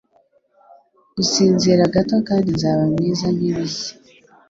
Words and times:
Gusinzira 1.15 1.83
gato 1.95 2.15
kandi 2.27 2.49
nzaba 2.55 2.83
mwiza 2.91 3.25
nkibishya. 3.35 3.89